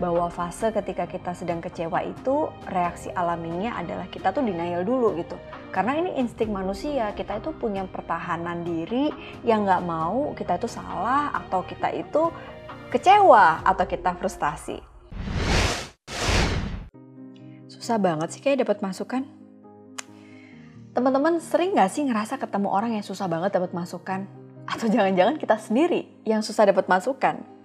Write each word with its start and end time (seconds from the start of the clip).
bahwa 0.00 0.32
fase 0.32 0.72
ketika 0.72 1.04
kita 1.04 1.36
sedang 1.36 1.60
kecewa 1.60 2.00
itu 2.00 2.48
reaksi 2.72 3.12
alaminya 3.12 3.76
adalah 3.76 4.08
kita 4.08 4.32
tuh 4.32 4.40
denial 4.40 4.80
dulu 4.80 5.12
gitu. 5.20 5.36
Karena 5.68 6.00
ini 6.00 6.16
insting 6.16 6.48
manusia, 6.48 7.12
kita 7.12 7.38
itu 7.38 7.52
punya 7.52 7.84
pertahanan 7.84 8.64
diri 8.64 9.12
yang 9.44 9.68
nggak 9.68 9.84
mau 9.84 10.32
kita 10.32 10.56
itu 10.56 10.66
salah 10.72 11.30
atau 11.36 11.60
kita 11.68 11.92
itu 11.92 12.32
kecewa 12.88 13.60
atau 13.60 13.84
kita 13.84 14.16
frustasi. 14.16 14.80
Susah 17.68 18.00
banget 18.00 18.32
sih 18.32 18.40
kayak 18.40 18.64
dapat 18.64 18.80
masukan. 18.80 19.28
Teman-teman 20.90 21.38
sering 21.38 21.76
nggak 21.76 21.92
sih 21.92 22.02
ngerasa 22.02 22.40
ketemu 22.40 22.72
orang 22.72 22.96
yang 22.98 23.04
susah 23.04 23.30
banget 23.30 23.54
dapat 23.54 23.70
masukan? 23.76 24.26
Atau 24.64 24.88
jangan-jangan 24.90 25.36
kita 25.38 25.60
sendiri 25.60 26.08
yang 26.24 26.42
susah 26.42 26.66
dapat 26.66 26.88
masukan? 26.88 27.59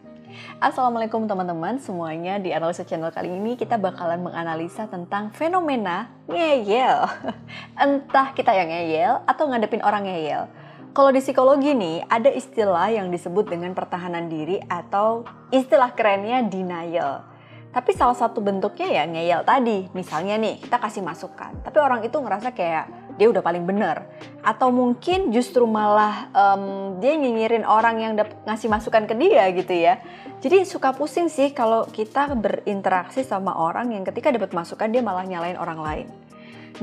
Assalamualaikum 0.60 1.28
teman-teman 1.28 1.80
semuanya 1.80 2.36
di 2.40 2.52
Analisa 2.52 2.84
Channel 2.84 3.12
kali 3.12 3.32
ini 3.32 3.56
kita 3.56 3.80
bakalan 3.80 4.20
menganalisa 4.20 4.88
tentang 4.88 5.32
fenomena 5.32 6.12
ngeyel 6.28 7.08
Entah 7.84 8.36
kita 8.36 8.52
yang 8.52 8.68
ngeyel 8.68 9.24
atau 9.24 9.48
ngadepin 9.48 9.80
orang 9.84 10.04
ngeyel 10.08 10.48
Kalau 10.92 11.12
di 11.12 11.24
psikologi 11.24 11.72
nih 11.72 12.04
ada 12.08 12.28
istilah 12.32 12.92
yang 12.92 13.08
disebut 13.12 13.48
dengan 13.48 13.72
pertahanan 13.72 14.28
diri 14.28 14.60
atau 14.68 15.24
istilah 15.52 15.96
kerennya 15.96 16.44
denial 16.48 17.36
tapi 17.76 17.92
salah 17.92 18.16
satu 18.16 18.40
bentuknya 18.40 18.88
ya 18.88 19.04
ngeyel 19.04 19.44
tadi. 19.44 19.92
Misalnya 19.92 20.40
nih, 20.40 20.64
kita 20.64 20.80
kasih 20.80 21.04
masukan. 21.04 21.60
Tapi 21.60 21.76
orang 21.84 22.08
itu 22.08 22.16
ngerasa 22.16 22.56
kayak 22.56 23.05
dia 23.16 23.28
udah 23.32 23.42
paling 23.44 23.64
bener. 23.64 24.06
Atau 24.46 24.70
mungkin 24.70 25.34
justru 25.34 25.64
malah 25.66 26.30
um, 26.32 26.96
dia 27.02 27.16
nyinyirin 27.16 27.66
orang 27.66 27.96
yang 28.00 28.14
ngasih 28.46 28.70
masukan 28.70 29.08
ke 29.08 29.16
dia 29.18 29.50
gitu 29.56 29.74
ya. 29.74 30.00
Jadi 30.44 30.68
suka 30.68 30.94
pusing 30.94 31.32
sih 31.32 31.56
kalau 31.56 31.88
kita 31.90 32.36
berinteraksi 32.38 33.26
sama 33.26 33.56
orang 33.56 33.96
yang 33.96 34.04
ketika 34.06 34.30
dapat 34.30 34.54
masukan 34.54 34.92
dia 34.92 35.02
malah 35.02 35.26
nyalain 35.26 35.58
orang 35.58 35.80
lain. 35.82 36.08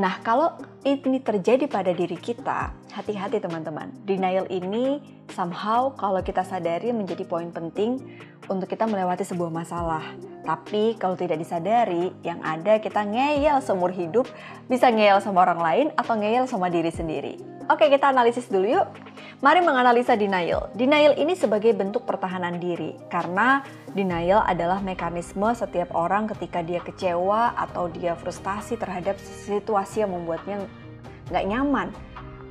Nah, 0.01 0.19
kalau 0.25 0.56
ini 0.83 1.22
terjadi 1.22 1.70
pada 1.70 1.94
diri 1.94 2.19
kita, 2.19 2.75
hati-hati 2.91 3.38
teman-teman. 3.38 3.94
Denial 4.02 4.50
ini 4.50 4.98
somehow 5.30 5.94
kalau 5.94 6.19
kita 6.27 6.42
sadari 6.42 6.91
menjadi 6.91 7.22
poin 7.22 7.55
penting 7.55 8.02
untuk 8.50 8.66
kita 8.66 8.91
melewati 8.91 9.22
sebuah 9.22 9.55
masalah. 9.55 10.03
Tapi 10.42 10.98
kalau 10.98 11.14
tidak 11.14 11.38
disadari, 11.38 12.10
yang 12.27 12.42
ada 12.42 12.83
kita 12.83 13.06
ngeyel 13.06 13.62
seumur 13.62 13.94
hidup, 13.94 14.27
bisa 14.66 14.91
ngeyel 14.91 15.22
sama 15.22 15.47
orang 15.47 15.60
lain 15.62 15.86
atau 15.94 16.19
ngeyel 16.19 16.50
sama 16.50 16.66
diri 16.66 16.91
sendiri. 16.91 17.38
Oke, 17.70 17.86
kita 17.86 18.10
analisis 18.10 18.50
dulu 18.50 18.66
yuk. 18.66 18.91
Mari 19.42 19.62
menganalisa 19.62 20.19
denial. 20.19 20.70
Denial 20.75 21.14
ini 21.19 21.38
sebagai 21.38 21.70
bentuk 21.75 22.03
pertahanan 22.06 22.58
diri 22.58 22.94
karena 23.06 23.62
denial 23.91 24.42
adalah 24.47 24.83
mekanisme 24.83 25.50
setiap 25.55 25.94
orang 25.94 26.30
ketika 26.30 26.62
dia 26.62 26.78
kecewa 26.78 27.55
atau 27.55 27.91
dia 27.91 28.14
frustasi 28.19 28.78
terhadap 28.78 29.19
situasi 29.19 30.03
yang 30.06 30.14
membuatnya 30.14 30.62
nggak 31.33 31.48
nyaman. 31.48 31.88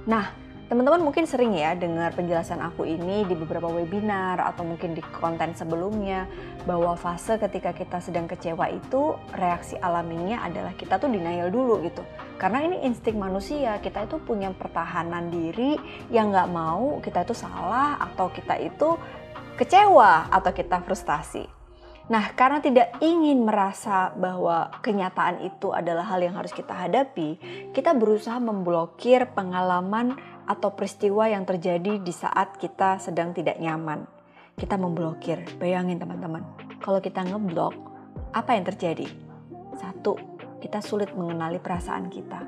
Nah, 0.10 0.42
Teman-teman 0.72 1.04
mungkin 1.04 1.28
sering 1.28 1.52
ya 1.52 1.76
dengar 1.76 2.16
penjelasan 2.16 2.64
aku 2.64 2.88
ini 2.88 3.28
di 3.28 3.36
beberapa 3.36 3.68
webinar 3.68 4.40
atau 4.40 4.64
mungkin 4.64 4.96
di 4.96 5.04
konten 5.04 5.52
sebelumnya 5.52 6.32
bahwa 6.64 6.96
fase 6.96 7.36
ketika 7.36 7.76
kita 7.76 8.00
sedang 8.00 8.24
kecewa 8.24 8.72
itu 8.72 9.20
reaksi 9.36 9.76
alaminya 9.84 10.40
adalah 10.48 10.72
kita 10.72 10.96
tuh 10.96 11.12
denial 11.12 11.52
dulu 11.52 11.84
gitu. 11.84 12.08
Karena 12.40 12.64
ini 12.64 12.88
insting 12.88 13.20
manusia, 13.20 13.84
kita 13.84 14.08
itu 14.08 14.16
punya 14.24 14.56
pertahanan 14.56 15.28
diri 15.28 15.76
yang 16.08 16.32
nggak 16.32 16.48
mau 16.48 17.04
kita 17.04 17.28
itu 17.28 17.36
salah 17.36 18.00
atau 18.00 18.32
kita 18.32 18.56
itu 18.64 18.96
kecewa 19.60 20.32
atau 20.32 20.56
kita 20.56 20.80
frustasi. 20.88 21.61
Nah, 22.12 22.36
karena 22.36 22.60
tidak 22.60 23.00
ingin 23.00 23.48
merasa 23.48 24.12
bahwa 24.20 24.68
kenyataan 24.84 25.48
itu 25.48 25.72
adalah 25.72 26.04
hal 26.12 26.20
yang 26.20 26.36
harus 26.36 26.52
kita 26.52 26.76
hadapi, 26.76 27.40
kita 27.72 27.96
berusaha 27.96 28.36
memblokir 28.36 29.32
pengalaman 29.32 30.20
atau 30.44 30.76
peristiwa 30.76 31.32
yang 31.32 31.48
terjadi 31.48 32.04
di 32.04 32.12
saat 32.12 32.60
kita 32.60 33.00
sedang 33.00 33.32
tidak 33.32 33.56
nyaman. 33.64 34.04
Kita 34.60 34.76
memblokir. 34.76 35.56
Bayangin 35.56 36.04
teman-teman, 36.04 36.44
kalau 36.84 37.00
kita 37.00 37.24
ngeblok, 37.24 37.80
apa 38.36 38.60
yang 38.60 38.68
terjadi? 38.68 39.08
Satu, 39.80 40.20
kita 40.60 40.84
sulit 40.84 41.16
mengenali 41.16 41.64
perasaan 41.64 42.12
kita. 42.12 42.44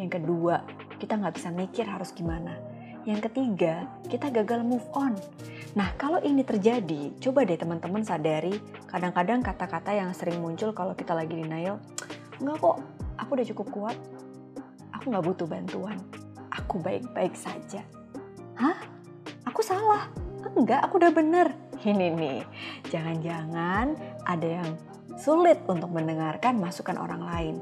Yang 0.00 0.16
kedua, 0.16 0.64
kita 0.96 1.20
nggak 1.20 1.36
bisa 1.36 1.52
mikir 1.52 1.84
harus 1.84 2.08
gimana. 2.16 2.73
Yang 3.04 3.30
ketiga, 3.30 3.88
kita 4.08 4.32
gagal 4.32 4.64
move 4.64 4.84
on. 4.96 5.16
Nah, 5.76 5.92
kalau 6.00 6.20
ini 6.24 6.40
terjadi, 6.40 7.12
coba 7.20 7.44
deh 7.44 7.60
teman-teman 7.60 8.00
sadari, 8.00 8.56
kadang-kadang 8.88 9.44
kata-kata 9.44 9.92
yang 9.92 10.10
sering 10.16 10.40
muncul 10.40 10.72
kalau 10.72 10.96
kita 10.96 11.12
lagi 11.12 11.36
denial, 11.36 11.80
enggak 12.40 12.58
kok, 12.60 12.76
aku 13.20 13.30
udah 13.36 13.46
cukup 13.52 13.66
kuat, 13.74 13.98
aku 14.94 15.12
nggak 15.12 15.24
butuh 15.26 15.48
bantuan 15.50 15.98
aku 16.54 16.78
baik-baik 16.80 17.34
saja. 17.34 17.82
Hah? 18.58 18.78
Aku 19.46 19.60
salah? 19.60 20.08
Enggak, 20.54 20.86
aku 20.86 21.02
udah 21.02 21.12
bener. 21.12 21.52
Ini 21.84 22.14
nih, 22.14 22.40
jangan-jangan 22.88 23.98
ada 24.24 24.48
yang 24.62 24.68
sulit 25.18 25.60
untuk 25.68 25.90
mendengarkan 25.92 26.58
masukan 26.58 26.96
orang 26.96 27.22
lain. 27.22 27.54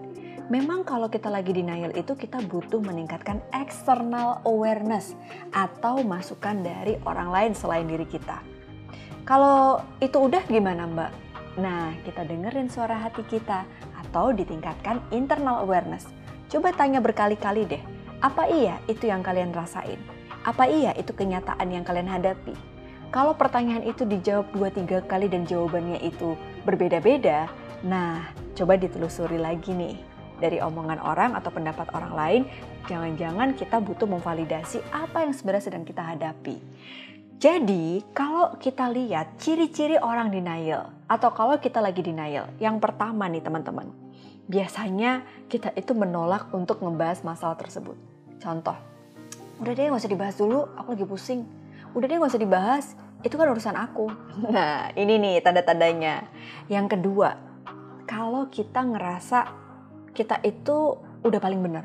Memang 0.51 0.83
kalau 0.83 1.07
kita 1.07 1.31
lagi 1.31 1.55
denial 1.55 1.95
itu 1.95 2.19
kita 2.19 2.43
butuh 2.51 2.83
meningkatkan 2.83 3.39
external 3.55 4.43
awareness 4.43 5.15
atau 5.55 6.03
masukan 6.03 6.59
dari 6.67 6.99
orang 7.07 7.31
lain 7.31 7.53
selain 7.55 7.87
diri 7.87 8.03
kita. 8.09 8.43
Kalau 9.23 9.79
itu 10.03 10.19
udah 10.19 10.43
gimana 10.51 10.83
mbak? 10.91 11.13
Nah, 11.63 11.95
kita 12.03 12.27
dengerin 12.27 12.67
suara 12.67 12.99
hati 12.99 13.23
kita 13.29 13.63
atau 14.03 14.35
ditingkatkan 14.35 14.99
internal 15.15 15.63
awareness. 15.63 16.11
Coba 16.51 16.75
tanya 16.75 16.99
berkali-kali 16.99 17.63
deh, 17.65 17.83
apa 18.19 18.51
iya 18.51 18.83
itu 18.91 19.07
yang 19.07 19.23
kalian 19.23 19.55
rasain? 19.55 20.01
Apa 20.43 20.67
iya 20.67 20.91
itu 20.99 21.15
kenyataan 21.15 21.71
yang 21.71 21.87
kalian 21.87 22.11
hadapi? 22.11 22.53
Kalau 23.15 23.37
pertanyaan 23.37 23.85
itu 23.87 24.03
dijawab 24.03 24.51
dua 24.51 24.69
tiga 24.73 25.05
kali 25.05 25.31
dan 25.31 25.47
jawabannya 25.47 26.03
itu 26.03 26.35
berbeda-beda, 26.65 27.47
nah 27.87 28.33
coba 28.57 28.75
ditelusuri 28.81 29.39
lagi 29.39 29.71
nih. 29.77 30.12
Dari 30.43 30.59
omongan 30.59 30.99
orang 30.99 31.39
atau 31.39 31.55
pendapat 31.55 31.87
orang 31.95 32.13
lain, 32.19 32.43
jangan-jangan 32.91 33.55
kita 33.55 33.79
butuh 33.79 34.11
memvalidasi 34.11 34.83
apa 34.91 35.23
yang 35.23 35.31
sebenarnya 35.31 35.71
sedang 35.71 35.87
kita 35.87 36.03
hadapi. 36.03 36.59
Jadi, 37.39 38.03
kalau 38.15 38.59
kita 38.59 38.91
lihat 38.91 39.39
ciri-ciri 39.39 39.99
orang 39.99 40.31
denial, 40.35 40.91
atau 41.07 41.31
kalau 41.31 41.59
kita 41.63 41.79
lagi 41.79 42.03
denial, 42.03 42.51
yang 42.59 42.83
pertama 42.83 43.27
nih 43.31 43.43
teman-teman, 43.43 43.91
biasanya 44.47 45.23
kita 45.47 45.71
itu 45.79 45.95
menolak 45.95 46.51
untuk 46.51 46.83
membahas 46.83 47.23
masalah 47.23 47.59
tersebut. 47.59 47.95
Contoh, 48.39 48.75
udah 49.63 49.73
deh 49.75 49.91
gak 49.91 50.03
usah 50.03 50.11
dibahas 50.11 50.35
dulu, 50.39 50.71
aku 50.75 50.99
lagi 50.99 51.07
pusing. 51.07 51.43
Udah 51.95 52.07
deh 52.11 52.19
gak 52.19 52.31
usah 52.35 52.43
dibahas, 52.43 52.85
itu 53.23 53.35
kan 53.35 53.47
urusan 53.51 53.79
aku. 53.79 54.07
Nah, 54.55 54.91
ini 54.99 55.19
nih 55.19 55.43
tanda-tandanya. 55.43 56.27
Yang 56.67 56.99
kedua, 56.99 57.39
kalau 58.07 58.51
kita 58.51 58.83
ngerasa 58.83 59.62
kita 60.13 60.41
itu 60.45 60.97
udah 61.25 61.41
paling 61.41 61.61
bener. 61.61 61.85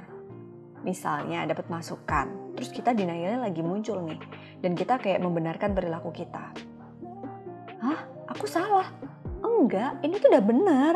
Misalnya 0.85 1.43
dapat 1.49 1.67
masukan, 1.67 2.55
terus 2.55 2.71
kita 2.71 2.95
denialnya 2.95 3.43
lagi 3.43 3.59
muncul 3.59 3.99
nih. 4.05 4.19
Dan 4.61 4.77
kita 4.77 5.01
kayak 5.01 5.19
membenarkan 5.19 5.73
perilaku 5.73 6.13
kita. 6.15 6.53
Hah? 7.83 7.99
Aku 8.31 8.45
salah? 8.45 8.87
Enggak, 9.43 9.99
ini 10.03 10.19
tuh 10.19 10.29
udah 10.31 10.43
bener. 10.43 10.95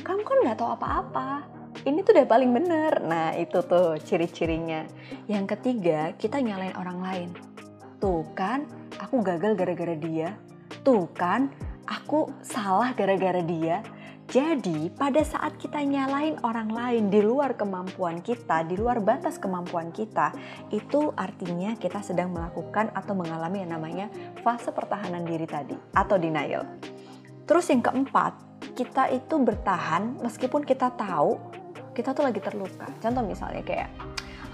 Kamu 0.00 0.22
kan 0.24 0.42
gak 0.46 0.58
tahu 0.58 0.70
apa-apa 0.74 1.60
ini 1.88 2.04
tuh 2.04 2.12
udah 2.16 2.28
paling 2.28 2.50
bener. 2.52 3.00
Nah 3.00 3.32
itu 3.36 3.64
tuh 3.64 3.96
ciri-cirinya. 4.02 4.84
Yang 5.30 5.56
ketiga, 5.56 6.12
kita 6.16 6.42
nyalain 6.42 6.76
orang 6.76 6.98
lain. 7.00 7.30
Tuh 8.00 8.24
kan, 8.36 8.68
aku 9.00 9.24
gagal 9.24 9.56
gara-gara 9.56 9.96
dia. 9.96 10.36
Tuh 10.84 11.08
kan, 11.12 11.48
aku 11.88 12.28
salah 12.44 12.92
gara-gara 12.92 13.40
dia. 13.40 13.80
Jadi, 14.30 14.94
pada 14.94 15.26
saat 15.26 15.58
kita 15.58 15.82
nyalain 15.82 16.38
orang 16.46 16.70
lain 16.70 17.10
di 17.10 17.18
luar 17.18 17.58
kemampuan 17.58 18.22
kita, 18.22 18.62
di 18.62 18.78
luar 18.78 19.02
batas 19.02 19.42
kemampuan 19.42 19.90
kita, 19.90 20.30
itu 20.70 21.10
artinya 21.18 21.74
kita 21.74 21.98
sedang 21.98 22.30
melakukan 22.30 22.94
atau 22.94 23.18
mengalami 23.18 23.66
yang 23.66 23.74
namanya 23.74 24.06
fase 24.46 24.70
pertahanan 24.70 25.26
diri 25.26 25.50
tadi 25.50 25.74
atau 25.98 26.14
denial. 26.14 26.62
Terus 27.42 27.74
yang 27.74 27.82
keempat, 27.82 28.38
kita 28.78 29.10
itu 29.10 29.34
bertahan 29.42 30.22
meskipun 30.22 30.62
kita 30.62 30.94
tahu 30.94 31.34
kita 31.90 32.14
tuh 32.14 32.22
lagi 32.22 32.38
terluka. 32.38 32.86
Contoh 33.02 33.26
misalnya 33.26 33.66
kayak 33.66 33.90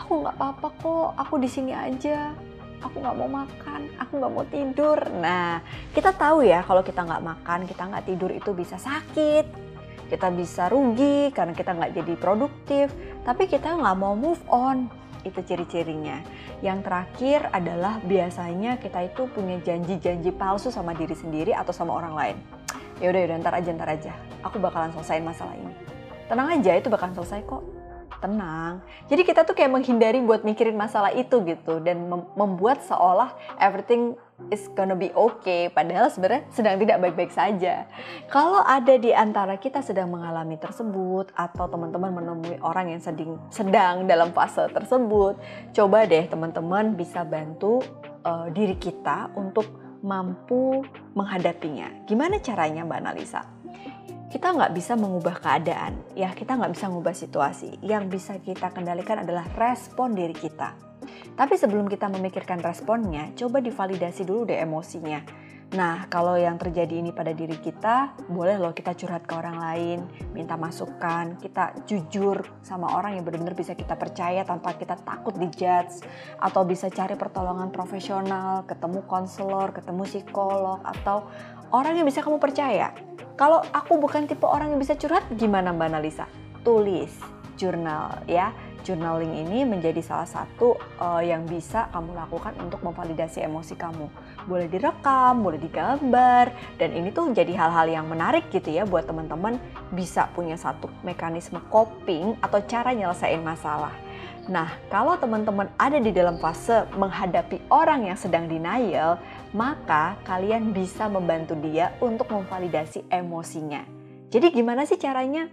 aku 0.01 0.25
nggak 0.25 0.41
apa-apa 0.41 0.69
kok, 0.81 1.09
aku 1.21 1.37
di 1.37 1.53
sini 1.53 1.77
aja. 1.77 2.33
Aku 2.81 2.97
nggak 3.01 3.17
mau 3.17 3.29
makan, 3.29 3.93
aku 4.01 4.13
nggak 4.21 4.33
mau 4.33 4.45
tidur. 4.49 5.01
Nah, 5.21 5.61
kita 5.93 6.17
tahu 6.17 6.49
ya 6.49 6.65
kalau 6.65 6.81
kita 6.81 7.05
nggak 7.05 7.25
makan, 7.25 7.69
kita 7.69 7.83
nggak 7.89 8.05
tidur 8.09 8.33
itu 8.33 8.53
bisa 8.57 8.81
sakit, 8.81 9.66
kita 10.07 10.31
bisa 10.31 10.71
rugi 10.71 11.31
karena 11.35 11.53
kita 11.55 11.75
nggak 11.75 11.93
jadi 11.99 12.15
produktif. 12.19 12.91
Tapi 13.27 13.51
kita 13.51 13.75
nggak 13.75 13.97
mau 13.99 14.15
move 14.15 14.41
on, 14.51 14.87
itu 15.27 15.43
ciri-cirinya. 15.43 16.23
Yang 16.63 16.79
terakhir 16.87 17.41
adalah 17.51 17.99
biasanya 18.07 18.79
kita 18.79 19.11
itu 19.11 19.27
punya 19.35 19.59
janji-janji 19.63 20.31
palsu 20.31 20.71
sama 20.71 20.95
diri 20.95 21.15
sendiri 21.15 21.51
atau 21.53 21.75
sama 21.75 21.99
orang 21.99 22.15
lain. 22.15 22.39
ya 23.01 23.13
udah 23.13 23.23
udah 23.29 23.37
ntar 23.45 23.55
aja 23.61 23.71
ntar 23.77 23.91
aja 23.93 24.13
aku 24.41 24.57
bakalan 24.57 24.89
selesaiin 24.97 25.25
masalah 25.25 25.53
ini 25.53 25.75
tenang 26.27 26.49
aja 26.49 26.73
itu 26.81 26.89
bakalan 26.89 27.13
selesai 27.13 27.45
kok 27.45 27.63
tenang 28.25 28.81
jadi 29.13 29.23
kita 29.23 29.45
tuh 29.45 29.53
kayak 29.53 29.73
menghindari 29.77 30.25
buat 30.25 30.41
mikirin 30.41 30.79
masalah 30.81 31.13
itu 31.13 31.45
gitu 31.45 31.85
dan 31.85 32.09
mem 32.09 32.25
membuat 32.33 32.81
seolah 32.89 33.37
everything 33.61 34.17
is 34.53 34.69
gonna 34.77 34.95
be 34.95 35.11
okay 35.17 35.73
padahal 35.73 36.13
sebenarnya 36.13 36.45
sedang 36.53 36.77
tidak 36.77 37.01
baik-baik 37.01 37.33
saja 37.33 37.89
kalau 38.29 38.61
ada 38.63 38.95
di 39.01 39.11
antara 39.11 39.57
kita 39.57 39.81
sedang 39.81 40.13
mengalami 40.13 40.61
tersebut 40.61 41.33
atau 41.33 41.65
teman-teman 41.67 42.13
menemui 42.13 42.61
orang 42.61 42.93
yang 42.93 43.01
sedang 43.01 43.41
sedang 43.49 44.05
dalam 44.05 44.31
fase 44.37 44.69
tersebut 44.71 45.41
coba 45.73 46.05
deh 46.05 46.29
teman-teman 46.29 46.93
bisa 46.93 47.25
bantu 47.25 47.81
uh, 48.27 48.51
diri 48.53 48.77
kita 48.77 49.33
untuk 49.39 49.87
mampu 50.07 50.87
menghadapinya. 51.19 52.07
Gimana 52.07 52.39
caranya 52.39 52.87
Mbak 52.87 52.99
Analisa? 53.03 53.43
Kita 54.27 54.53
nggak 54.53 54.75
bisa 54.75 54.99
mengubah 54.99 55.39
keadaan, 55.39 56.03
ya 56.15 56.31
kita 56.35 56.59
nggak 56.59 56.75
bisa 56.75 56.87
mengubah 56.91 57.15
situasi. 57.15 57.79
Yang 57.83 58.05
bisa 58.19 58.33
kita 58.43 58.71
kendalikan 58.75 59.23
adalah 59.23 59.47
respon 59.55 60.15
diri 60.15 60.35
kita. 60.35 60.86
Tapi 61.37 61.55
sebelum 61.57 61.87
kita 61.87 62.09
memikirkan 62.09 62.61
responnya, 62.61 63.33
coba 63.37 63.61
divalidasi 63.61 64.23
dulu 64.25 64.49
deh 64.49 64.61
emosinya 64.61 65.47
Nah, 65.75 66.07
kalau 66.07 66.39
yang 66.39 66.63
terjadi 66.63 67.03
ini 67.03 67.11
pada 67.11 67.35
diri 67.35 67.59
kita, 67.59 68.15
boleh 68.31 68.55
loh 68.55 68.71
kita 68.71 68.95
curhat 68.95 69.27
ke 69.27 69.35
orang 69.35 69.59
lain, 69.59 69.99
minta 70.31 70.55
masukan, 70.55 71.35
kita 71.43 71.75
jujur 71.91 72.39
sama 72.63 72.95
orang 72.95 73.19
yang 73.19 73.27
benar-benar 73.27 73.59
bisa 73.59 73.75
kita 73.75 73.99
percaya 73.99 74.47
tanpa 74.47 74.79
kita 74.79 74.95
takut 75.03 75.35
dijudge, 75.35 76.07
atau 76.39 76.63
bisa 76.63 76.87
cari 76.87 77.19
pertolongan 77.19 77.75
profesional, 77.75 78.63
ketemu 78.63 79.03
konselor, 79.11 79.75
ketemu 79.75 80.07
psikolog, 80.07 80.79
atau 80.87 81.27
orang 81.75 81.99
yang 81.99 82.07
bisa 82.07 82.23
kamu 82.23 82.39
percaya. 82.39 82.95
Kalau 83.35 83.59
aku 83.75 83.99
bukan 83.99 84.31
tipe 84.31 84.47
orang 84.47 84.71
yang 84.71 84.79
bisa 84.79 84.95
curhat, 84.95 85.27
gimana 85.35 85.75
Mbak 85.75 85.89
Analisa? 85.91 86.31
Tulis, 86.63 87.11
jurnal 87.59 88.23
ya 88.31 88.53
journaling 88.87 89.35
ini 89.43 89.67
menjadi 89.67 89.99
salah 89.99 90.31
satu 90.31 90.79
uh, 91.03 91.19
yang 91.19 91.43
bisa 91.51 91.91
kamu 91.91 92.15
lakukan 92.15 92.55
untuk 92.63 92.79
memvalidasi 92.87 93.43
emosi 93.43 93.75
kamu. 93.75 94.07
Boleh 94.47 94.71
direkam, 94.71 95.43
boleh 95.43 95.59
digambar, 95.59 96.55
dan 96.79 96.95
ini 96.95 97.11
tuh 97.11 97.35
jadi 97.35 97.51
hal-hal 97.59 97.91
yang 97.91 98.07
menarik 98.07 98.47
gitu 98.55 98.71
ya 98.71 98.87
buat 98.87 99.11
teman-teman 99.11 99.59
bisa 99.91 100.31
punya 100.31 100.55
satu 100.55 100.87
mekanisme 101.03 101.59
coping 101.67 102.39
atau 102.39 102.63
cara 102.63 102.95
nyelesain 102.95 103.43
masalah. 103.43 103.91
Nah, 104.47 104.79
kalau 104.87 105.19
teman-teman 105.19 105.67
ada 105.75 105.99
di 105.99 106.15
dalam 106.15 106.39
fase 106.39 106.87
menghadapi 106.95 107.67
orang 107.67 108.07
yang 108.07 108.15
sedang 108.15 108.47
denial, 108.47 109.19
maka 109.51 110.15
kalian 110.23 110.71
bisa 110.71 111.11
membantu 111.11 111.59
dia 111.59 111.91
untuk 111.99 112.31
memvalidasi 112.31 113.11
emosinya. 113.11 113.83
Jadi 114.31 114.55
gimana 114.55 114.87
sih 114.87 115.03
caranya? 115.03 115.51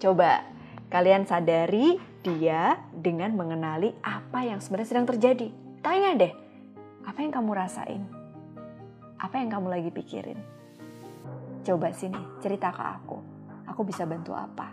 Coba 0.00 0.40
kalian 0.88 1.28
sadari 1.28 2.00
dia 2.20 2.76
dengan 2.92 3.32
mengenali 3.32 3.96
apa 4.04 4.44
yang 4.44 4.60
sebenarnya 4.60 4.90
sedang 4.92 5.08
terjadi. 5.08 5.48
Tanya 5.80 6.12
deh, 6.16 6.32
apa 7.08 7.18
yang 7.24 7.32
kamu 7.32 7.50
rasain? 7.56 8.02
Apa 9.16 9.40
yang 9.40 9.48
kamu 9.48 9.66
lagi 9.72 9.90
pikirin? 9.92 10.36
Coba 11.64 11.92
sini, 11.92 12.20
cerita 12.44 12.72
ke 12.72 12.82
aku. 12.84 13.18
Aku 13.68 13.80
bisa 13.84 14.04
bantu 14.04 14.36
apa? 14.36 14.72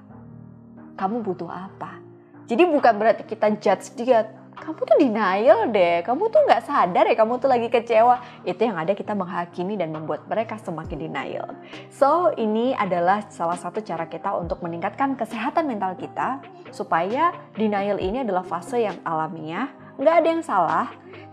Kamu 0.99 1.23
butuh 1.23 1.47
apa? 1.47 1.99
Jadi 2.47 2.63
bukan 2.63 2.95
berarti 2.95 3.23
kita 3.27 3.51
judge 3.59 3.95
dia, 3.99 4.27
kamu 4.57 4.79
tuh 4.83 4.97
denial 4.97 5.59
deh, 5.69 6.01
kamu 6.01 6.23
tuh 6.33 6.41
nggak 6.43 6.63
sadar 6.65 7.05
ya 7.05 7.15
kamu 7.15 7.37
tuh 7.37 7.49
lagi 7.49 7.67
kecewa. 7.69 8.19
Itu 8.43 8.65
yang 8.65 8.77
ada 8.77 8.97
kita 8.97 9.13
menghakimi 9.13 9.77
dan 9.77 9.93
membuat 9.93 10.25
mereka 10.25 10.57
semakin 10.57 10.97
denial. 11.07 11.47
So, 11.93 12.33
ini 12.35 12.73
adalah 12.73 13.29
salah 13.29 13.55
satu 13.55 13.79
cara 13.85 14.09
kita 14.09 14.33
untuk 14.35 14.59
meningkatkan 14.65 15.15
kesehatan 15.15 15.69
mental 15.69 15.93
kita 15.95 16.41
supaya 16.73 17.31
denial 17.55 18.01
ini 18.01 18.25
adalah 18.25 18.43
fase 18.43 18.83
yang 18.83 18.97
alamiah, 19.05 19.71
nggak 19.95 20.15
ada 20.23 20.27
yang 20.27 20.43
salah, 20.43 20.87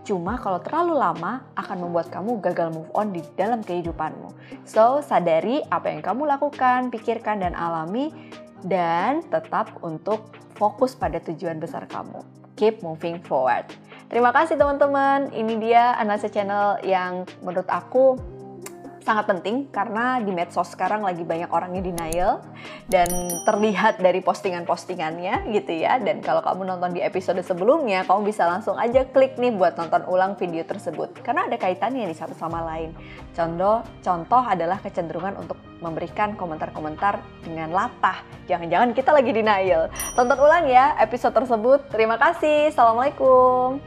Cuma 0.05 0.37
kalau 0.37 0.61
terlalu 0.61 1.01
lama 1.01 1.41
akan 1.57 1.89
membuat 1.89 2.13
kamu 2.13 2.37
gagal 2.37 2.69
move 2.69 2.93
on 2.93 3.09
di 3.09 3.25
dalam 3.33 3.65
kehidupanmu. 3.65 4.37
So, 4.61 5.01
sadari 5.01 5.65
apa 5.73 5.89
yang 5.89 6.05
kamu 6.05 6.29
lakukan, 6.29 6.93
pikirkan 6.93 7.41
dan 7.41 7.57
alami 7.57 8.13
dan 8.61 9.25
tetap 9.33 9.81
untuk 9.81 10.29
fokus 10.53 10.93
pada 10.93 11.17
tujuan 11.17 11.57
besar 11.57 11.89
kamu 11.89 12.44
keep 12.55 12.81
moving 12.81 13.19
forward. 13.23 13.67
Terima 14.09 14.31
kasih 14.31 14.55
teman-teman. 14.55 15.33
Ini 15.35 15.53
dia 15.59 15.83
analisa 15.99 16.31
channel 16.31 16.79
yang 16.85 17.27
menurut 17.43 17.67
aku 17.67 18.15
sangat 19.05 19.29
penting 19.29 19.69
karena 19.69 20.17
di 20.17 20.33
medsos 20.33 20.73
sekarang 20.73 21.05
lagi 21.05 21.21
banyak 21.21 21.47
orang 21.53 21.77
yang 21.77 21.85
denial 21.85 22.41
dan 22.89 23.07
terlihat 23.45 24.01
dari 24.01 24.25
postingan-postingannya 24.25 25.53
gitu 25.53 25.71
ya. 25.77 26.01
Dan 26.01 26.25
kalau 26.25 26.41
kamu 26.41 26.65
nonton 26.65 26.97
di 26.97 27.05
episode 27.05 27.37
sebelumnya, 27.45 28.01
kamu 28.09 28.25
bisa 28.25 28.49
langsung 28.49 28.75
aja 28.81 29.05
klik 29.05 29.37
nih 29.37 29.53
buat 29.53 29.77
nonton 29.77 30.09
ulang 30.09 30.33
video 30.33 30.65
tersebut 30.65 31.21
karena 31.21 31.45
ada 31.45 31.55
kaitannya 31.61 32.09
di 32.09 32.17
satu 32.17 32.33
sama 32.33 32.65
lain. 32.65 32.97
Contoh 33.37 33.85
contoh 34.01 34.41
adalah 34.41 34.81
kecenderungan 34.81 35.37
untuk 35.37 35.61
memberikan 35.85 36.33
komentar-komentar 36.33 37.21
dengan 37.45 37.69
latah. 37.69 38.25
Jangan-jangan 38.49 38.89
kita 38.97 39.13
lagi 39.13 39.29
denial. 39.29 39.93
Tonton 40.17 40.39
ulang 40.41 40.65
ya 40.65 40.97
episode 40.97 41.37
tersebut. 41.37 41.93
Terima 41.93 42.17
kasih. 42.17 42.73
Assalamualaikum. 42.73 43.77